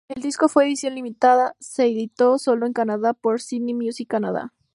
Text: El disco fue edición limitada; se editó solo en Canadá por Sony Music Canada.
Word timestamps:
El 0.07 0.23
disco 0.23 0.49
fue 0.49 0.63
edición 0.65 0.95
limitada; 0.95 1.55
se 1.59 1.83
editó 1.85 2.39
solo 2.39 2.65
en 2.65 2.73
Canadá 2.73 3.13
por 3.13 3.39
Sony 3.39 3.75
Music 3.75 4.07
Canada. 4.09 4.51